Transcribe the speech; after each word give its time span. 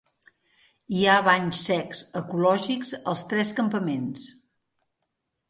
Hi 0.99 1.03
ha 1.07 1.17
banys 1.27 1.59
secs 1.69 2.01
ecològics 2.21 2.93
als 3.13 3.23
tres 3.35 3.53
campaments. 3.61 4.27